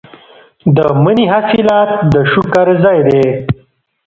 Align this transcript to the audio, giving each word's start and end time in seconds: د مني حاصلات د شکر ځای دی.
د 0.75 0.77
مني 1.03 1.25
حاصلات 1.31 1.89
د 2.13 2.15
شکر 2.31 2.67
ځای 2.83 2.99
دی. 3.07 3.25